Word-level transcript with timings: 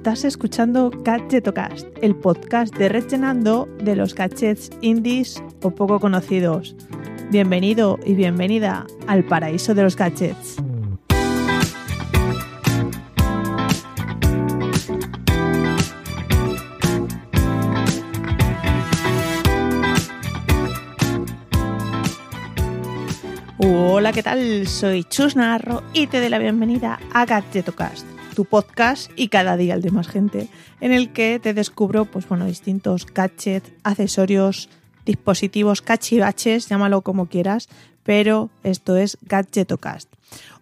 Estás 0.00 0.24
escuchando 0.24 0.90
Gadgetocast, 0.90 1.86
el 2.00 2.16
podcast 2.16 2.74
de 2.74 2.88
Rellenando 2.88 3.68
de 3.84 3.94
los 3.94 4.14
gadgets 4.14 4.70
indies 4.80 5.44
o 5.60 5.72
poco 5.72 6.00
conocidos. 6.00 6.74
Bienvenido 7.30 7.98
y 8.06 8.14
bienvenida 8.14 8.86
al 9.06 9.24
paraíso 9.24 9.74
de 9.74 9.82
los 9.82 9.96
gadgets. 9.96 10.56
Hola, 23.58 24.12
¿qué 24.14 24.22
tal? 24.22 24.66
Soy 24.66 25.04
Chus 25.04 25.36
Narro 25.36 25.82
y 25.92 26.06
te 26.06 26.20
doy 26.20 26.30
la 26.30 26.38
bienvenida 26.38 26.98
a 27.12 27.26
Gadgetocast, 27.26 28.06
tu 28.34 28.44
podcast 28.44 29.10
y 29.16 29.28
cada 29.28 29.56
día 29.56 29.74
el 29.74 29.82
de 29.82 29.90
más 29.90 30.08
gente, 30.08 30.48
en 30.80 30.92
el 30.92 31.12
que 31.12 31.38
te 31.38 31.54
descubro 31.54 32.04
pues 32.04 32.28
bueno, 32.28 32.46
distintos 32.46 33.06
gadgets, 33.06 33.72
accesorios, 33.82 34.68
dispositivos, 35.04 35.82
cachivaches, 35.82 36.68
llámalo 36.68 37.02
como 37.02 37.26
quieras, 37.26 37.68
pero 38.02 38.50
esto 38.62 38.96
es 38.96 39.18
Gadgetocast. 39.22 40.08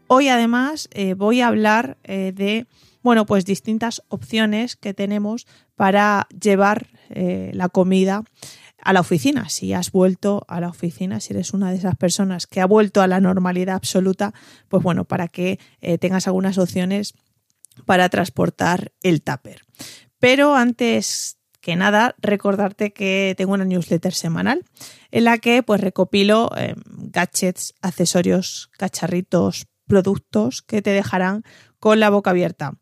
Hoy 0.06 0.28
además 0.28 0.88
eh, 0.92 1.14
voy 1.14 1.40
a 1.40 1.48
hablar 1.48 1.98
eh, 2.04 2.32
de 2.34 2.66
bueno, 3.02 3.26
pues 3.26 3.44
distintas 3.44 4.02
opciones 4.08 4.74
que 4.74 4.92
tenemos 4.92 5.46
para 5.76 6.26
llevar 6.40 6.88
eh, 7.10 7.50
la 7.54 7.68
comida 7.68 8.24
a 8.82 8.92
la 8.92 9.00
oficina. 9.00 9.48
Si 9.48 9.72
has 9.72 9.92
vuelto 9.92 10.44
a 10.48 10.60
la 10.60 10.68
oficina, 10.68 11.20
si 11.20 11.32
eres 11.32 11.52
una 11.52 11.70
de 11.70 11.76
esas 11.76 11.96
personas 11.96 12.46
que 12.46 12.60
ha 12.60 12.66
vuelto 12.66 13.00
a 13.00 13.06
la 13.06 13.20
normalidad 13.20 13.76
absoluta, 13.76 14.34
pues 14.68 14.82
bueno, 14.82 15.04
para 15.04 15.28
que 15.28 15.58
tengas 16.00 16.26
algunas 16.26 16.58
opciones 16.58 17.14
para 17.84 18.08
transportar 18.08 18.92
el 19.02 19.22
tupper. 19.22 19.62
Pero 20.18 20.54
antes 20.54 21.38
que 21.60 21.76
nada, 21.76 22.14
recordarte 22.18 22.92
que 22.92 23.34
tengo 23.36 23.52
una 23.52 23.64
newsletter 23.64 24.14
semanal 24.14 24.64
en 25.10 25.24
la 25.24 25.38
que 25.38 25.62
pues 25.62 25.80
recopilo 25.80 26.50
eh, 26.56 26.74
gadgets, 26.86 27.74
accesorios, 27.82 28.70
cacharritos, 28.78 29.66
productos 29.86 30.62
que 30.62 30.82
te 30.82 30.90
dejarán 30.90 31.42
con 31.80 32.00
la 32.00 32.10
boca 32.10 32.30
abierta. 32.30 32.78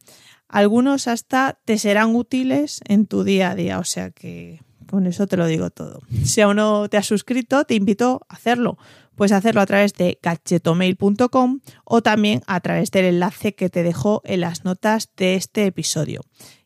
Algunos 0.48 1.08
hasta 1.08 1.58
te 1.64 1.78
serán 1.78 2.14
útiles 2.14 2.81
en 2.86 3.06
tu 3.06 3.25
día 3.25 3.50
a 3.50 3.55
día, 3.55 3.78
o 3.78 3.84
sea 3.84 4.10
que 4.10 4.60
con 4.86 5.06
eso 5.06 5.27
te 5.27 5.36
lo 5.36 5.47
digo 5.47 5.70
todo. 5.70 6.00
Si 6.25 6.41
aún 6.41 6.56
no 6.56 6.88
te 6.88 6.97
has 6.97 7.06
suscrito, 7.06 7.64
te 7.64 7.75
invito 7.75 8.20
a 8.28 8.34
hacerlo. 8.34 8.78
Puedes 9.17 9.33
hacerlo 9.33 9.61
a 9.61 9.67
través 9.67 9.95
de 9.95 10.19
gadgetomail.com 10.22 11.61
o 11.84 12.03
también 12.03 12.42
a 12.47 12.61
través 12.61 12.91
del 12.91 13.06
enlace 13.06 13.55
que 13.55 13.70
te 13.70 13.83
dejo 13.83 14.22
en 14.25 14.42
las 14.42 14.64
notas 14.64 15.11
de 15.17 15.34
este 15.34 15.67
episodio. 15.67 16.20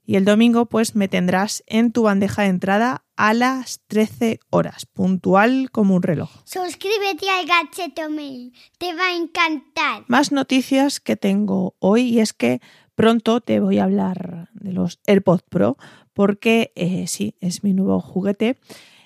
Y 0.04 0.16
el 0.16 0.24
domingo 0.24 0.66
pues 0.66 0.96
me 0.96 1.06
tendrás 1.06 1.62
en 1.68 1.92
tu 1.92 2.02
bandeja 2.02 2.42
de 2.42 2.48
entrada 2.48 3.04
a 3.16 3.32
las 3.32 3.80
13 3.86 4.40
horas, 4.50 4.84
puntual 4.86 5.70
como 5.70 5.94
un 5.94 6.02
reloj. 6.02 6.30
Suscríbete 6.44 7.30
al 7.30 7.46
Gadgetomail, 7.46 8.52
te 8.78 8.92
va 8.94 9.06
a 9.06 9.14
encantar. 9.14 10.04
Más 10.08 10.32
noticias 10.32 10.98
que 10.98 11.14
tengo 11.14 11.76
hoy 11.78 12.08
y 12.08 12.18
es 12.18 12.32
que 12.32 12.60
pronto 12.96 13.40
te 13.40 13.60
voy 13.60 13.78
a 13.78 13.84
hablar 13.84 14.48
de 14.54 14.72
los 14.72 14.98
AirPods 15.06 15.44
Pro 15.48 15.76
porque 16.12 16.72
eh, 16.74 17.06
sí, 17.06 17.36
es 17.40 17.62
mi 17.62 17.72
nuevo 17.72 18.00
juguete. 18.00 18.58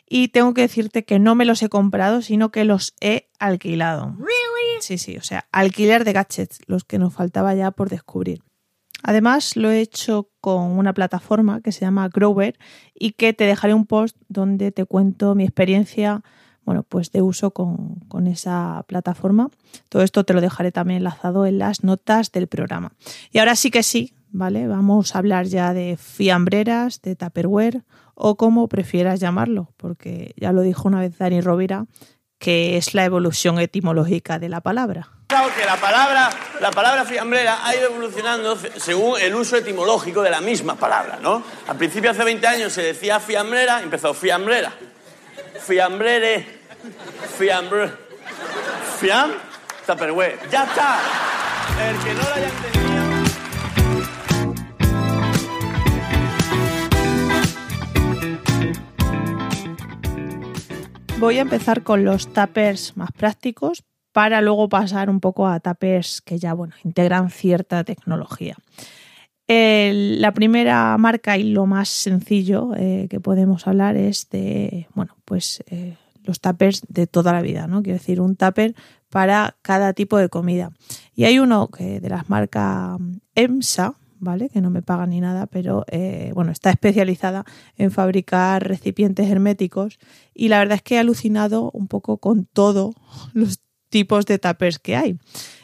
Y 0.08 0.28
tengo 0.28 0.54
que 0.54 0.62
decirte 0.62 1.04
que 1.04 1.18
no 1.18 1.34
me 1.34 1.44
los 1.44 1.62
he 1.62 1.68
comprado, 1.68 2.22
sino 2.22 2.50
que 2.50 2.64
los 2.64 2.94
he 3.00 3.28
alquilado. 3.38 4.16
Sí, 4.80 4.98
sí, 4.98 5.16
o 5.16 5.22
sea, 5.22 5.46
alquiler 5.50 6.04
de 6.04 6.12
gadgets, 6.12 6.58
los 6.66 6.84
que 6.84 6.98
nos 6.98 7.14
faltaba 7.14 7.54
ya 7.54 7.70
por 7.70 7.88
descubrir. 7.88 8.42
Además, 9.02 9.56
lo 9.56 9.70
he 9.70 9.80
hecho 9.80 10.30
con 10.40 10.78
una 10.78 10.94
plataforma 10.94 11.60
que 11.60 11.72
se 11.72 11.80
llama 11.80 12.08
Grover 12.08 12.58
y 12.94 13.12
que 13.12 13.32
te 13.34 13.44
dejaré 13.44 13.74
un 13.74 13.86
post 13.86 14.16
donde 14.28 14.72
te 14.72 14.86
cuento 14.86 15.34
mi 15.34 15.44
experiencia, 15.44 16.22
bueno, 16.64 16.84
pues 16.84 17.12
de 17.12 17.20
uso 17.20 17.50
con, 17.52 18.00
con 18.08 18.26
esa 18.26 18.84
plataforma. 18.88 19.50
Todo 19.90 20.02
esto 20.02 20.24
te 20.24 20.32
lo 20.32 20.40
dejaré 20.40 20.72
también 20.72 20.98
enlazado 20.98 21.44
en 21.44 21.58
las 21.58 21.84
notas 21.84 22.32
del 22.32 22.46
programa. 22.46 22.92
Y 23.30 23.38
ahora 23.38 23.56
sí 23.56 23.70
que 23.70 23.82
sí, 23.82 24.14
¿vale? 24.30 24.66
Vamos 24.68 25.14
a 25.14 25.18
hablar 25.18 25.46
ya 25.46 25.74
de 25.74 25.96
fiambreras, 25.98 27.02
de 27.02 27.14
Tupperware 27.14 27.84
o 28.14 28.36
como 28.36 28.68
prefieras 28.68 29.20
llamarlo, 29.20 29.72
porque 29.76 30.34
ya 30.36 30.52
lo 30.52 30.62
dijo 30.62 30.88
una 30.88 31.00
vez 31.00 31.18
Dani 31.18 31.40
Rovira, 31.40 31.86
que 32.38 32.76
es 32.76 32.94
la 32.94 33.04
evolución 33.04 33.58
etimológica 33.58 34.38
de 34.38 34.48
la 34.48 34.60
palabra. 34.60 35.08
Claro 35.28 35.48
que 35.56 35.64
la 35.64 35.76
palabra, 35.76 36.30
la 36.60 36.70
palabra 36.70 37.04
fiambrera 37.04 37.66
ha 37.66 37.74
ido 37.74 37.86
evolucionando 37.86 38.56
según 38.76 39.18
el 39.20 39.34
uso 39.34 39.56
etimológico 39.56 40.22
de 40.22 40.30
la 40.30 40.40
misma 40.40 40.76
palabra, 40.76 41.18
¿no? 41.22 41.42
Al 41.66 41.76
principio, 41.76 42.10
hace 42.10 42.22
20 42.22 42.46
años, 42.46 42.72
se 42.72 42.82
decía 42.82 43.18
fiambrera, 43.20 43.82
empezó 43.82 44.12
fiambrera. 44.14 44.72
Fiambrere, 45.60 46.60
fiambre, 47.38 47.90
fiam, 49.00 49.32
Tupperware. 49.86 50.38
¡Ya 50.50 50.64
está! 50.64 50.98
El 51.88 51.98
que 51.98 52.14
no 52.14 52.22
lo 52.22 52.34
haya 52.34 52.48
entendido... 52.48 52.83
Voy 61.24 61.38
a 61.38 61.40
empezar 61.40 61.84
con 61.84 62.04
los 62.04 62.34
tuppers 62.34 62.98
más 62.98 63.10
prácticos 63.10 63.82
para 64.12 64.42
luego 64.42 64.68
pasar 64.68 65.08
un 65.08 65.20
poco 65.20 65.46
a 65.46 65.58
tuppers 65.58 66.20
que 66.20 66.38
ya 66.38 66.52
bueno, 66.52 66.74
integran 66.84 67.30
cierta 67.30 67.82
tecnología. 67.82 68.58
La 69.48 70.32
primera 70.34 70.94
marca 70.98 71.38
y 71.38 71.44
lo 71.44 71.64
más 71.64 71.88
sencillo 71.88 72.74
eh, 72.76 73.06
que 73.08 73.20
podemos 73.20 73.66
hablar 73.66 73.96
es 73.96 74.28
de 74.28 74.86
bueno, 74.92 75.16
pues, 75.24 75.64
eh, 75.70 75.96
los 76.24 76.42
tuppers 76.42 76.82
de 76.88 77.06
toda 77.06 77.32
la 77.32 77.40
vida, 77.40 77.66
¿no? 77.68 77.82
Quiero 77.82 77.98
decir, 77.98 78.20
un 78.20 78.36
tupper 78.36 78.74
para 79.08 79.56
cada 79.62 79.94
tipo 79.94 80.18
de 80.18 80.28
comida. 80.28 80.72
Y 81.14 81.24
hay 81.24 81.38
uno 81.38 81.68
que 81.68 82.00
de 82.00 82.08
las 82.10 82.28
marcas 82.28 82.98
EMSA, 83.34 83.94
¿vale? 84.24 84.48
Que 84.48 84.60
no 84.60 84.70
me 84.70 84.82
paga 84.82 85.06
ni 85.06 85.20
nada, 85.20 85.46
pero 85.46 85.84
eh, 85.88 86.32
bueno, 86.34 86.50
está 86.50 86.70
especializada 86.70 87.44
en 87.76 87.90
fabricar 87.90 88.66
recipientes 88.66 89.30
herméticos 89.30 89.98
y 90.34 90.48
la 90.48 90.58
verdad 90.58 90.76
es 90.76 90.82
que 90.82 90.96
he 90.96 90.98
alucinado 90.98 91.70
un 91.72 91.86
poco 91.86 92.18
con 92.18 92.46
todos 92.46 92.94
los 93.34 93.60
tipos 93.90 94.26
de 94.26 94.38
tuppers 94.38 94.78
que 94.78 94.96
hay. 94.96 95.18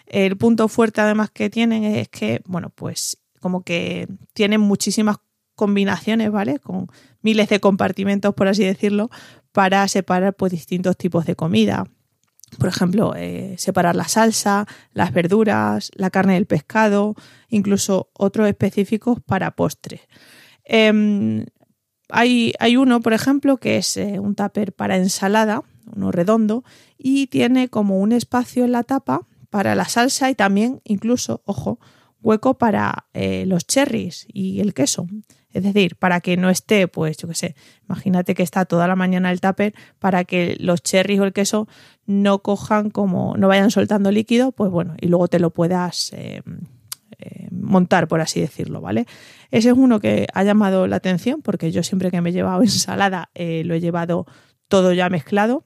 El 0.06 0.36
punto 0.36 0.68
fuerte 0.68 1.00
además 1.00 1.30
que 1.30 1.50
tienen 1.50 1.84
es 1.84 2.08
que, 2.08 2.42
bueno, 2.46 2.70
pues 2.70 3.18
como 3.40 3.62
que 3.64 4.06
tienen 4.34 4.60
muchísimas 4.60 5.16
combinaciones, 5.56 6.30
¿vale? 6.30 6.58
Con 6.58 6.88
miles 7.22 7.48
de 7.48 7.60
compartimentos, 7.60 8.34
por 8.34 8.48
así 8.48 8.64
decirlo, 8.64 9.10
para 9.52 9.86
separar 9.88 10.34
pues 10.34 10.52
distintos 10.52 10.96
tipos 10.96 11.26
de 11.26 11.34
comida 11.34 11.84
por 12.58 12.68
ejemplo, 12.68 13.14
eh, 13.16 13.54
separar 13.58 13.96
la 13.96 14.08
salsa, 14.08 14.66
las 14.92 15.12
verduras, 15.12 15.90
la 15.94 16.10
carne 16.10 16.34
del 16.34 16.46
pescado, 16.46 17.14
incluso 17.48 18.10
otros 18.14 18.48
específicos 18.48 19.20
para 19.20 19.52
postres. 19.52 20.02
Em, 20.64 21.46
hay, 22.08 22.52
hay, 22.58 22.76
uno, 22.76 23.00
por 23.00 23.12
ejemplo, 23.12 23.56
que 23.56 23.76
es 23.76 23.96
eh, 23.96 24.18
un 24.18 24.34
tupper 24.34 24.72
para 24.72 24.96
ensalada, 24.96 25.62
uno 25.94 26.12
redondo, 26.12 26.64
y 26.98 27.28
tiene 27.28 27.68
como 27.68 27.98
un 27.98 28.12
espacio 28.12 28.64
en 28.64 28.72
la 28.72 28.82
tapa 28.82 29.26
para 29.48 29.74
la 29.74 29.86
salsa 29.86 30.30
y 30.30 30.34
también, 30.34 30.80
incluso, 30.84 31.42
ojo, 31.44 31.78
hueco 32.22 32.58
para 32.58 33.06
eh, 33.14 33.44
los 33.46 33.66
cherries 33.66 34.26
y 34.32 34.60
el 34.60 34.74
queso. 34.74 35.06
Es 35.52 35.64
decir, 35.64 35.96
para 35.96 36.20
que 36.20 36.36
no 36.36 36.48
esté, 36.48 36.86
pues 36.86 37.16
yo 37.16 37.26
qué 37.26 37.34
sé, 37.34 37.56
imagínate 37.88 38.34
que 38.34 38.42
está 38.42 38.64
toda 38.66 38.86
la 38.86 38.94
mañana 38.94 39.32
el 39.32 39.40
tupper 39.40 39.74
para 39.98 40.24
que 40.24 40.56
los 40.60 40.82
cherries 40.82 41.20
o 41.20 41.24
el 41.24 41.32
queso 41.32 41.66
no 42.06 42.40
cojan 42.40 42.90
como, 42.90 43.36
no 43.36 43.48
vayan 43.48 43.70
soltando 43.70 44.12
líquido, 44.12 44.52
pues 44.52 44.70
bueno, 44.70 44.94
y 45.00 45.08
luego 45.08 45.26
te 45.26 45.40
lo 45.40 45.50
puedas 45.50 46.12
eh, 46.12 46.42
eh, 47.18 47.48
montar, 47.50 48.06
por 48.06 48.20
así 48.20 48.40
decirlo, 48.40 48.80
¿vale? 48.80 49.06
Ese 49.50 49.70
es 49.70 49.74
uno 49.76 49.98
que 49.98 50.28
ha 50.32 50.44
llamado 50.44 50.86
la 50.86 50.96
atención 50.96 51.42
porque 51.42 51.72
yo 51.72 51.82
siempre 51.82 52.12
que 52.12 52.20
me 52.20 52.30
he 52.30 52.32
llevado 52.32 52.62
ensalada 52.62 53.30
lo 53.34 53.74
he 53.74 53.80
llevado 53.80 54.26
todo 54.68 54.92
ya 54.92 55.08
mezclado. 55.08 55.64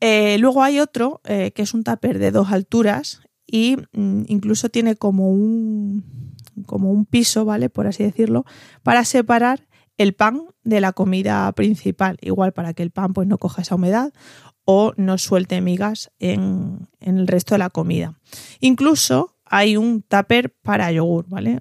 luego 0.00 0.62
hay 0.62 0.80
otro 0.80 1.20
que 1.24 1.52
es 1.56 1.74
un 1.74 1.84
tupper 1.84 2.18
de 2.18 2.30
dos 2.30 2.50
alturas 2.52 3.20
y 3.52 3.76
mm, 3.92 4.22
incluso 4.28 4.70
tiene 4.70 4.96
como 4.96 5.30
un 5.30 6.32
como 6.66 6.90
un 6.90 7.04
piso, 7.04 7.44
¿vale? 7.44 7.68
Por 7.68 7.86
así 7.86 8.02
decirlo, 8.02 8.44
para 8.82 9.04
separar 9.04 9.68
el 9.98 10.14
pan 10.14 10.42
de 10.64 10.80
la 10.80 10.92
comida 10.92 11.52
principal, 11.52 12.18
igual 12.22 12.52
para 12.52 12.72
que 12.72 12.82
el 12.82 12.90
pan 12.90 13.12
pues 13.12 13.28
no 13.28 13.38
coja 13.38 13.62
esa 13.62 13.74
humedad 13.74 14.12
o 14.64 14.92
no 14.96 15.18
suelte 15.18 15.60
migas 15.60 16.10
en, 16.18 16.88
el 17.00 17.26
resto 17.26 17.54
de 17.54 17.58
la 17.58 17.70
comida. 17.70 18.18
Incluso 18.60 19.36
hay 19.44 19.76
un 19.76 20.02
tupper 20.02 20.54
para 20.62 20.90
yogur, 20.90 21.26
¿vale? 21.28 21.60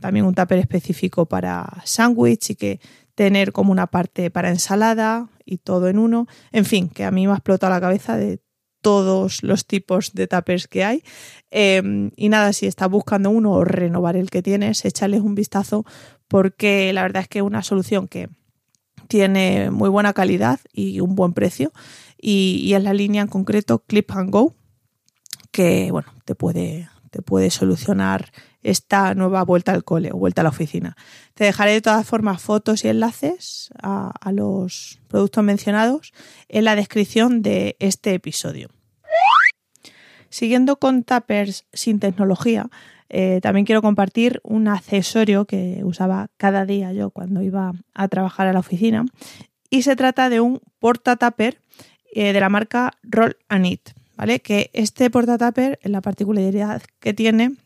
también 0.00 0.24
un 0.24 0.34
tupper 0.34 0.58
específico 0.58 1.26
para 1.26 1.82
sándwich 1.84 2.50
y 2.50 2.54
que 2.54 2.80
tener 3.14 3.52
como 3.52 3.72
una 3.72 3.88
parte 3.88 4.30
para 4.30 4.50
ensalada 4.50 5.28
y 5.44 5.58
todo 5.58 5.88
en 5.88 5.98
uno. 5.98 6.26
En 6.52 6.64
fin, 6.64 6.88
que 6.88 7.04
a 7.04 7.10
mí 7.10 7.26
me 7.26 7.32
ha 7.32 7.36
explotado 7.36 7.72
la 7.72 7.80
cabeza 7.80 8.16
de 8.16 8.40
todos 8.82 9.42
los 9.42 9.66
tipos 9.66 10.12
de 10.12 10.26
tuppers 10.26 10.68
que 10.68 10.84
hay. 10.84 11.02
Em, 11.50 12.10
y 12.16 12.28
nada, 12.28 12.52
si 12.52 12.66
estás 12.66 12.90
buscando 12.90 13.30
uno 13.30 13.52
o 13.52 13.64
renovar 13.64 14.16
el 14.16 14.28
que 14.28 14.42
tienes, 14.42 14.84
échales 14.84 15.20
un 15.22 15.34
vistazo 15.34 15.86
porque 16.28 16.92
la 16.92 17.02
verdad 17.02 17.22
es 17.22 17.28
que 17.28 17.38
es 17.38 17.44
una 17.44 17.62
solución 17.62 18.08
que 18.08 18.28
tiene 19.08 19.70
muy 19.70 19.88
buena 19.88 20.12
calidad 20.12 20.60
y 20.72 21.00
un 21.00 21.14
buen 21.14 21.32
precio. 21.32 21.72
Y, 22.20 22.60
y 22.62 22.74
es 22.74 22.82
la 22.82 22.94
línea 22.94 23.22
en 23.22 23.28
concreto 23.28 23.84
Clip 23.86 24.10
and 24.12 24.30
Go, 24.30 24.54
que 25.50 25.90
bueno, 25.90 26.08
te 26.24 26.34
puede, 26.34 26.88
te 27.12 27.20
puede 27.20 27.50
solucionar 27.50 28.32
esta 28.62 29.14
nueva 29.14 29.44
vuelta 29.44 29.72
al 29.72 29.84
cole 29.84 30.10
o 30.12 30.16
vuelta 30.16 30.40
a 30.40 30.44
la 30.44 30.48
oficina. 30.48 30.96
Te 31.34 31.44
dejaré 31.44 31.72
de 31.72 31.82
todas 31.82 32.06
formas 32.06 32.40
fotos 32.40 32.84
y 32.84 32.88
enlaces 32.88 33.70
a, 33.82 34.12
los 34.32 34.98
productos 35.08 35.44
mencionados 35.44 36.12
en 36.48 36.64
la 36.64 36.74
descripción 36.74 37.42
de 37.42 37.76
este 37.80 38.14
episodio. 38.14 38.70
Siguiendo 40.30 40.76
con 40.76 41.04
tuppers 41.04 41.66
sin 41.74 42.00
tecnología, 42.00 42.70
eh, 43.10 43.40
también 43.42 43.66
quiero 43.66 43.82
compartir 43.82 44.40
un 44.42 44.66
accesorio 44.66 45.44
que 45.44 45.82
usaba 45.84 46.28
cada 46.38 46.64
día 46.64 46.94
yo 46.94 47.10
cuando 47.10 47.42
iba 47.42 47.72
a 47.92 48.08
trabajar 48.08 48.46
a 48.46 48.54
la 48.54 48.60
oficina 48.60 49.04
y 49.68 49.82
se 49.82 49.96
trata 49.96 50.30
de 50.30 50.40
un 50.40 50.62
porta 50.78 51.16
tupper 51.16 51.60
eh, 52.14 52.32
de 52.32 52.40
la 52.40 52.48
marca 52.48 52.92
Roll 53.02 53.36
and 53.50 53.66
¿vale? 54.22 54.38
Que 54.38 54.70
este 54.72 55.10
porta 55.10 55.36
tupper, 55.36 55.80
la 55.82 56.00
particularidad 56.00 56.80
que 57.00 57.12
tiene 57.12 57.56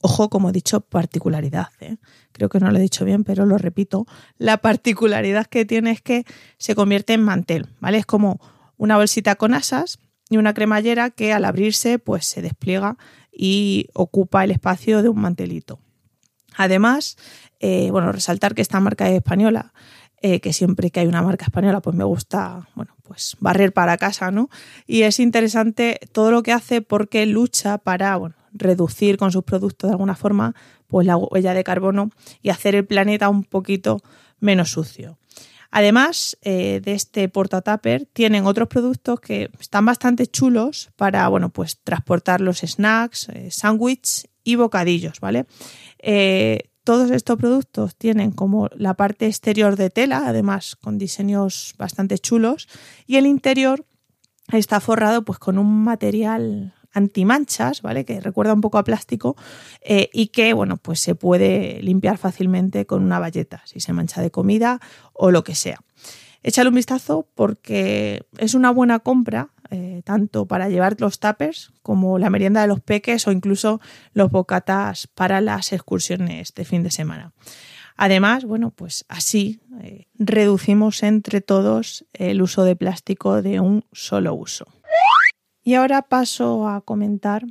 Ojo, 0.00 0.28
como 0.28 0.50
he 0.50 0.52
dicho, 0.52 0.80
particularidad. 0.80 1.68
¿eh? 1.80 1.96
Creo 2.32 2.48
que 2.48 2.58
no 2.58 2.70
lo 2.70 2.76
he 2.76 2.82
dicho 2.82 3.04
bien, 3.04 3.22
pero 3.22 3.46
lo 3.46 3.56
repito. 3.56 4.04
La 4.36 4.58
particularidad 4.58 5.46
que 5.46 5.64
tiene 5.64 5.92
es 5.92 6.02
que 6.02 6.24
se 6.58 6.74
convierte 6.74 7.12
en 7.14 7.22
mantel, 7.22 7.68
¿vale? 7.80 7.98
Es 7.98 8.04
como 8.04 8.38
una 8.76 8.96
bolsita 8.96 9.36
con 9.36 9.54
asas 9.54 10.00
y 10.28 10.36
una 10.36 10.52
cremallera 10.52 11.08
que 11.08 11.32
al 11.32 11.44
abrirse 11.46 11.98
pues 12.00 12.26
se 12.26 12.42
despliega 12.42 12.98
y 13.32 13.86
ocupa 13.94 14.44
el 14.44 14.50
espacio 14.50 15.02
de 15.02 15.08
un 15.08 15.20
mantelito. 15.20 15.78
Además, 16.56 17.16
eh, 17.60 17.90
bueno, 17.90 18.12
resaltar 18.12 18.54
que 18.54 18.62
esta 18.62 18.80
marca 18.80 19.08
es 19.08 19.16
española, 19.16 19.72
eh, 20.26 20.40
que 20.40 20.54
siempre 20.54 20.90
que 20.90 21.00
hay 21.00 21.06
una 21.06 21.20
marca 21.20 21.44
española 21.44 21.82
pues 21.82 21.94
me 21.94 22.02
gusta, 22.02 22.66
bueno, 22.74 22.96
pues 23.02 23.36
barrer 23.40 23.74
para 23.74 23.98
casa, 23.98 24.30
¿no? 24.30 24.48
Y 24.86 25.02
es 25.02 25.20
interesante 25.20 26.00
todo 26.12 26.30
lo 26.30 26.42
que 26.42 26.52
hace 26.52 26.80
porque 26.80 27.26
lucha 27.26 27.76
para, 27.76 28.16
bueno, 28.16 28.34
reducir 28.50 29.18
con 29.18 29.32
sus 29.32 29.44
productos 29.44 29.88
de 29.88 29.92
alguna 29.92 30.16
forma 30.16 30.54
pues 30.86 31.06
la 31.06 31.18
huella 31.18 31.52
de 31.52 31.62
carbono 31.62 32.10
y 32.40 32.48
hacer 32.48 32.74
el 32.74 32.86
planeta 32.86 33.28
un 33.28 33.44
poquito 33.44 34.00
menos 34.40 34.70
sucio. 34.70 35.18
Además 35.70 36.38
eh, 36.40 36.80
de 36.82 36.94
este 36.94 37.28
portatupper, 37.28 38.06
tienen 38.14 38.46
otros 38.46 38.68
productos 38.68 39.20
que 39.20 39.50
están 39.60 39.84
bastante 39.84 40.26
chulos 40.26 40.90
para 40.96 41.28
bueno, 41.28 41.50
pues, 41.50 41.80
transportar 41.84 42.40
los 42.40 42.60
snacks, 42.60 43.28
eh, 43.28 43.50
sándwiches 43.50 44.30
y 44.42 44.54
bocadillos, 44.54 45.20
¿vale? 45.20 45.44
Eh, 45.98 46.70
todos 46.84 47.10
estos 47.10 47.38
productos 47.38 47.96
tienen 47.96 48.30
como 48.30 48.68
la 48.76 48.94
parte 48.94 49.26
exterior 49.26 49.76
de 49.76 49.90
tela, 49.90 50.24
además 50.26 50.76
con 50.76 50.98
diseños 50.98 51.74
bastante 51.78 52.18
chulos, 52.18 52.68
y 53.06 53.16
el 53.16 53.26
interior 53.26 53.84
está 54.52 54.80
forrado 54.80 55.24
pues 55.24 55.38
con 55.38 55.58
un 55.58 55.82
material 55.82 56.74
antimanchas, 56.92 57.82
¿vale? 57.82 58.04
Que 58.04 58.20
recuerda 58.20 58.54
un 58.54 58.60
poco 58.60 58.78
a 58.78 58.84
plástico 58.84 59.36
eh, 59.80 60.10
y 60.12 60.28
que, 60.28 60.52
bueno, 60.52 60.76
pues 60.76 61.00
se 61.00 61.14
puede 61.14 61.80
limpiar 61.82 62.18
fácilmente 62.18 62.86
con 62.86 63.02
una 63.02 63.18
bayeta, 63.18 63.62
si 63.64 63.80
se 63.80 63.92
mancha 63.92 64.22
de 64.22 64.30
comida 64.30 64.80
o 65.12 65.30
lo 65.30 65.42
que 65.42 65.54
sea. 65.54 65.80
Échale 66.42 66.68
un 66.68 66.74
vistazo 66.74 67.26
porque 67.34 68.26
es 68.38 68.54
una 68.54 68.70
buena 68.70 69.00
compra, 69.00 69.48
eh, 69.74 70.02
tanto 70.04 70.46
para 70.46 70.68
llevar 70.68 71.00
los 71.00 71.18
tuppers 71.18 71.72
como 71.82 72.20
la 72.20 72.30
merienda 72.30 72.60
de 72.60 72.68
los 72.68 72.80
peques 72.80 73.26
o 73.26 73.32
incluso 73.32 73.80
los 74.12 74.30
bocatas 74.30 75.08
para 75.08 75.40
las 75.40 75.72
excursiones 75.72 76.54
de 76.54 76.64
fin 76.64 76.84
de 76.84 76.92
semana. 76.92 77.32
Además, 77.96 78.44
bueno, 78.44 78.70
pues 78.70 79.04
así 79.08 79.58
eh, 79.80 80.06
reducimos 80.14 81.02
entre 81.02 81.40
todos 81.40 82.06
el 82.12 82.40
uso 82.40 82.62
de 82.62 82.76
plástico 82.76 83.42
de 83.42 83.58
un 83.58 83.84
solo 83.90 84.32
uso. 84.34 84.66
Y 85.64 85.74
ahora 85.74 86.02
paso 86.02 86.68
a 86.68 86.80
comentar 86.80 87.44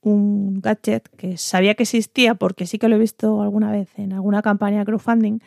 un 0.00 0.62
gadget 0.62 1.06
que 1.18 1.36
sabía 1.36 1.74
que 1.74 1.82
existía 1.82 2.34
porque 2.34 2.66
sí 2.66 2.78
que 2.78 2.88
lo 2.88 2.96
he 2.96 2.98
visto 2.98 3.42
alguna 3.42 3.70
vez 3.70 3.90
en 3.98 4.14
alguna 4.14 4.40
campaña 4.40 4.78
de 4.78 4.84
crowdfunding, 4.86 5.40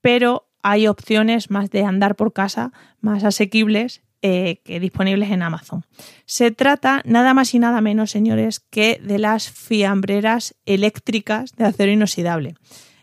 pero 0.00 0.48
hay 0.62 0.86
opciones 0.86 1.50
más 1.50 1.68
de 1.68 1.84
andar 1.84 2.16
por 2.16 2.32
casa, 2.32 2.72
más 3.00 3.24
asequibles 3.24 4.05
eh, 4.22 4.60
que 4.64 4.80
disponibles 4.80 5.30
en 5.30 5.42
Amazon. 5.42 5.84
Se 6.24 6.50
trata 6.50 7.02
nada 7.04 7.34
más 7.34 7.54
y 7.54 7.58
nada 7.58 7.80
menos, 7.80 8.10
señores, 8.10 8.60
que 8.60 9.00
de 9.02 9.18
las 9.18 9.50
fiambreras 9.50 10.54
eléctricas 10.64 11.54
de 11.56 11.64
acero 11.64 11.92
inoxidable. 11.92 12.54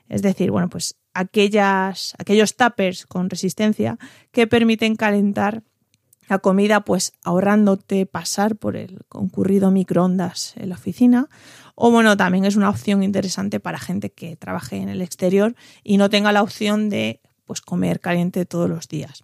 Es 0.10 0.22
decir, 0.22 0.52
bueno, 0.52 0.70
pues 0.70 0.98
aquellas, 1.14 2.14
aquellos 2.18 2.56
tuppers 2.56 3.06
con 3.06 3.30
resistencia 3.30 3.98
que 4.32 4.48
permiten 4.48 4.96
calentar 4.96 5.64
la 6.30 6.40
comida, 6.40 6.82
pues 6.82 7.14
ahorrándote 7.24 8.06
pasar 8.06 8.56
por 8.56 8.76
el 8.76 9.02
concurrido 9.10 9.72
microondas 9.72 10.54
en 10.58 10.70
la 10.70 10.76
oficina. 10.76 11.30
O 11.76 11.92
bueno, 11.92 12.16
también 12.18 12.46
es 12.46 12.56
una 12.56 12.70
opción 12.70 13.04
interesante 13.04 13.60
para 13.60 13.80
gente 13.80 14.12
que 14.12 14.36
trabaje 14.36 14.78
en 14.78 14.90
el 14.90 15.02
exterior 15.02 15.56
y 15.84 15.98
no 15.98 16.10
tenga 16.10 16.32
la 16.32 16.44
opción 16.44 16.90
de 16.90 17.22
pues 17.54 17.62
comer 17.62 18.00
caliente 18.00 18.48
todos 18.48 18.68
los 18.68 18.88
días. 18.88 19.24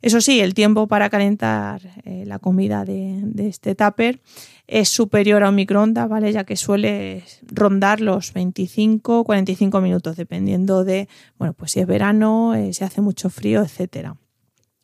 Eso 0.00 0.22
sí, 0.22 0.40
el 0.40 0.54
tiempo 0.54 0.86
para 0.86 1.10
calentar 1.10 1.82
eh, 2.04 2.24
la 2.24 2.38
comida 2.38 2.86
de, 2.86 3.22
este 3.36 3.74
tupper 3.74 4.22
es 4.66 4.88
superior 4.88 5.44
a 5.44 5.50
un 5.50 5.56
microondas, 5.56 6.08
¿vale? 6.08 6.32
Ya 6.32 6.44
que 6.44 6.56
suele 6.56 7.22
rondar 7.42 8.00
los 8.00 8.32
25 8.32 9.24
45 9.24 9.80
minutos, 9.82 10.16
dependiendo 10.16 10.84
de, 10.84 11.06
bueno, 11.36 11.52
pues 11.52 11.72
si 11.72 11.80
es 11.80 11.86
verano, 11.86 12.54
eh, 12.54 12.72
si 12.72 12.82
hace 12.82 13.02
mucho 13.02 13.28
frío, 13.28 13.60
etcétera. 13.60 14.16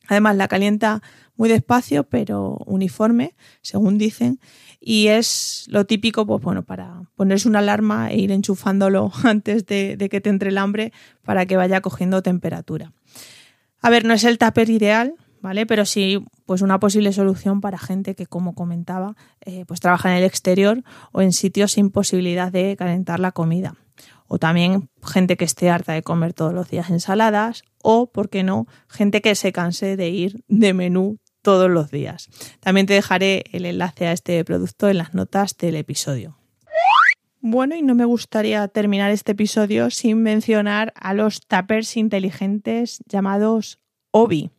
Además, 0.07 0.35
la 0.35 0.47
calienta 0.47 1.01
muy 1.35 1.49
despacio, 1.49 2.03
pero 2.03 2.57
uniforme, 2.65 3.35
según 3.61 3.97
dicen, 3.97 4.39
y 4.79 5.07
es 5.07 5.65
lo 5.69 5.85
típico, 5.85 6.25
pues 6.25 6.41
bueno, 6.41 6.63
para 6.63 7.03
ponerse 7.15 7.47
una 7.47 7.59
alarma 7.59 8.11
e 8.11 8.17
ir 8.17 8.31
enchufándolo 8.31 9.11
antes 9.23 9.65
de, 9.65 9.97
que 10.11 10.21
te 10.21 10.29
entre 10.29 10.49
el 10.49 10.57
hambre 10.57 10.91
para 11.23 11.45
que 11.45 11.57
vaya 11.57 11.81
cogiendo 11.81 12.21
temperatura. 12.21 12.91
A 13.81 13.89
ver, 13.89 14.05
no 14.05 14.13
es 14.13 14.23
el 14.23 14.37
tupper 14.37 14.69
ideal, 14.69 15.15
¿vale? 15.41 15.65
Pero 15.65 15.85
sí, 15.85 16.23
pues 16.45 16.61
una 16.61 16.79
posible 16.79 17.13
solución 17.13 17.61
para 17.61 17.77
gente 17.77 18.15
que, 18.15 18.25
como 18.25 18.55
comentaba, 18.55 19.15
eh, 19.41 19.65
pues 19.65 19.79
trabaja 19.79 20.11
en 20.11 20.17
el 20.17 20.23
exterior 20.23 20.83
o 21.11 21.21
en 21.21 21.33
sitios 21.33 21.73
sin 21.73 21.89
posibilidad 21.89 22.51
de 22.51 22.75
calentar 22.77 23.19
la 23.19 23.31
comida. 23.31 23.75
O 24.27 24.39
también 24.39 24.89
gente 25.03 25.37
que 25.37 25.45
esté 25.45 25.69
harta 25.69 25.93
de 25.93 26.01
comer 26.01 26.33
todos 26.33 26.53
los 26.53 26.69
días 26.69 26.89
ensaladas. 26.89 27.63
O, 27.81 28.07
¿por 28.07 28.29
qué 28.29 28.43
no?, 28.43 28.67
gente 28.87 29.21
que 29.21 29.35
se 29.35 29.51
canse 29.51 29.95
de 29.95 30.09
ir 30.09 30.43
de 30.47 30.73
menú 30.73 31.19
todos 31.43 31.69
los 31.69 31.91
días. 31.91 32.29
También 32.59 32.87
te 32.87 32.93
dejaré 32.93 33.43
el 33.51 33.65
enlace 33.65 34.07
a 34.07 34.13
este 34.13 34.43
producto 34.43 34.89
en 34.89 34.97
las 34.97 35.13
notas 35.13 35.55
del 35.57 35.75
episodio. 35.75 36.37
Bueno, 37.41 37.75
y 37.75 37.81
no 37.81 37.93
me 37.93 38.05
gustaría 38.05 38.65
terminar 38.69 39.11
este 39.11 39.33
episodio 39.33 39.91
sin 39.91 40.23
mencionar 40.23 40.93
a 40.95 41.13
los 41.13 41.45
tappers 41.45 41.97
inteligentes 41.97 43.03
llamados 43.05 43.79
Obi. 44.11 44.49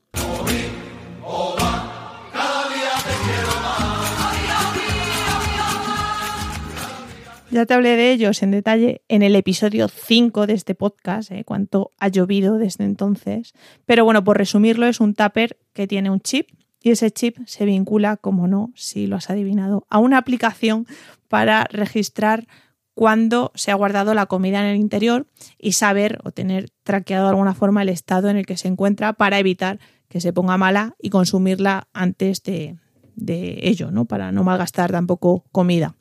Ya 7.50 7.66
te 7.66 7.72
hablé 7.74 7.96
de 7.96 8.10
ellos 8.10 8.42
en 8.42 8.50
detalle 8.50 9.02
en 9.08 9.22
el 9.22 9.36
episodio 9.36 9.86
5 9.88 10.48
de 10.48 10.54
este 10.54 10.74
podcast, 10.74 11.30
¿eh? 11.30 11.44
cuánto 11.44 11.92
ha 12.00 12.08
llovido 12.08 12.58
desde 12.58 12.82
entonces. 12.82 13.54
Pero 13.86 14.04
bueno, 14.04 14.24
por 14.24 14.36
resumirlo, 14.36 14.86
es 14.86 14.98
un 14.98 15.14
tupper 15.14 15.56
que 15.72 15.86
tiene 15.86 16.10
un 16.10 16.20
chip 16.20 16.48
y 16.84 16.90
ese 16.90 17.10
chip 17.10 17.38
se 17.46 17.64
vincula, 17.64 18.18
como 18.18 18.46
no, 18.46 18.70
si 18.76 19.06
lo 19.06 19.16
has 19.16 19.30
adivinado, 19.30 19.86
a 19.88 19.98
una 19.98 20.18
aplicación 20.18 20.86
para 21.28 21.64
registrar 21.64 22.46
cuándo 22.92 23.52
se 23.54 23.70
ha 23.70 23.74
guardado 23.74 24.12
la 24.12 24.26
comida 24.26 24.60
en 24.60 24.66
el 24.66 24.76
interior 24.76 25.26
y 25.58 25.72
saber 25.72 26.18
o 26.24 26.30
tener 26.30 26.68
traqueado 26.82 27.24
de 27.24 27.30
alguna 27.30 27.54
forma 27.54 27.80
el 27.80 27.88
estado 27.88 28.28
en 28.28 28.36
el 28.36 28.44
que 28.44 28.58
se 28.58 28.68
encuentra 28.68 29.14
para 29.14 29.38
evitar 29.38 29.80
que 30.08 30.20
se 30.20 30.34
ponga 30.34 30.58
mala 30.58 30.94
y 31.00 31.08
consumirla 31.08 31.88
antes 31.94 32.42
de, 32.42 32.76
ello, 33.16 33.90
¿no? 33.90 34.04
Para 34.04 34.30
no 34.30 34.44
malgastar 34.44 34.92
tampoco 34.92 35.46
comida. 35.52 35.96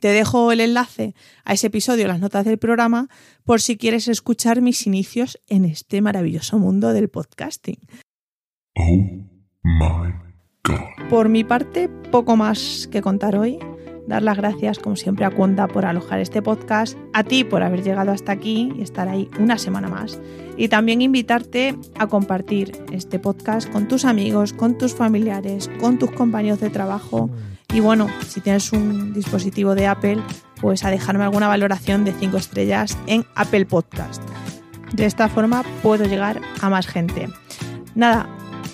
Te 0.00 0.08
dejo 0.08 0.52
el 0.52 0.60
enlace 0.60 1.14
a 1.44 1.54
ese 1.54 1.68
episodio, 1.68 2.06
las 2.08 2.20
notas 2.20 2.44
del 2.44 2.58
programa, 2.58 3.08
por 3.44 3.62
si 3.62 3.78
quieres 3.78 4.06
escuchar 4.06 4.60
mis 4.60 4.86
inicios 4.86 5.40
en 5.48 5.64
este 5.64 6.02
maravilloso 6.02 6.58
mundo 6.58 6.92
del 6.92 7.08
podcasting. 7.08 7.78
Por 11.08 11.28
mi 11.28 11.44
parte, 11.44 11.88
poco 12.10 12.36
más 12.36 12.88
que 12.90 13.02
contar 13.02 13.36
hoy. 13.36 13.58
dar 14.06 14.22
las 14.22 14.36
gracias, 14.36 14.78
como 14.78 14.96
siempre, 14.96 15.24
a 15.24 15.30
Cuonda 15.30 15.68
por 15.68 15.84
alojar 15.84 16.18
este 16.20 16.42
podcast, 16.42 16.96
a 17.12 17.22
ti 17.22 17.44
por 17.44 17.62
haber 17.62 17.82
llegado 17.82 18.10
hasta 18.10 18.32
aquí 18.32 18.72
y 18.76 18.82
estar 18.82 19.08
ahí 19.08 19.30
una 19.38 19.56
semana 19.58 19.88
más. 19.88 20.20
Y 20.56 20.68
también 20.68 21.00
invitarte 21.00 21.76
a 21.98 22.06
compartir 22.08 22.72
este 22.90 23.18
podcast 23.18 23.70
con 23.70 23.86
tus 23.86 24.04
amigos, 24.04 24.52
con 24.52 24.78
tus 24.78 24.94
familiares, 24.94 25.70
con 25.80 25.98
tus 25.98 26.10
compañeros 26.10 26.60
de 26.60 26.70
trabajo. 26.70 27.30
Y 27.72 27.80
bueno, 27.80 28.08
si 28.26 28.40
tienes 28.40 28.72
un 28.72 29.12
dispositivo 29.12 29.74
de 29.76 29.86
Apple, 29.86 30.18
pues 30.60 30.84
a 30.84 30.90
dejarme 30.90 31.24
alguna 31.24 31.48
valoración 31.48 32.04
de 32.04 32.12
5 32.12 32.36
estrellas 32.36 32.98
en 33.06 33.24
Apple 33.36 33.66
Podcast. 33.66 34.22
De 34.92 35.06
esta 35.06 35.28
forma 35.28 35.62
puedo 35.82 36.04
llegar 36.04 36.40
a 36.60 36.68
más 36.68 36.88
gente. 36.88 37.28
Nada, 37.94 38.28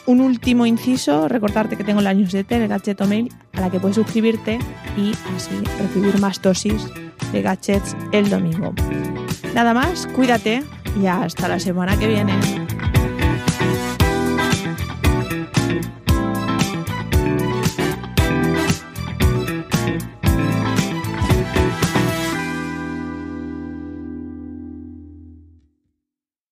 un 0.06 0.20
último 0.20 0.66
inciso, 0.66 1.28
recordarte 1.28 1.76
que 1.76 1.84
tengo 1.84 2.00
la 2.00 2.14
newsletter, 2.14 2.62
el 2.62 2.68
Gadget 2.68 3.00
Mail, 3.06 3.32
a 3.54 3.60
la 3.60 3.70
que 3.70 3.80
puedes 3.80 3.96
suscribirte 3.96 4.58
y 4.96 5.12
así 5.36 5.62
recibir 5.78 6.18
más 6.20 6.40
dosis 6.40 6.86
de 7.32 7.42
gadgets 7.42 7.96
el 8.12 8.30
domingo. 8.30 8.72
Nada 9.54 9.74
más, 9.74 10.06
cuídate 10.08 10.62
y 11.00 11.06
hasta 11.06 11.48
la 11.48 11.58
semana 11.58 11.98
que 11.98 12.06
viene. 12.06 12.65